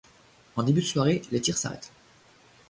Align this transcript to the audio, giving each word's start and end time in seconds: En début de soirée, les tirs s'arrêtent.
En 0.55 0.63
début 0.63 0.79
de 0.81 0.85
soirée, 0.87 1.21
les 1.31 1.41
tirs 1.41 1.59
s'arrêtent. 1.59 1.91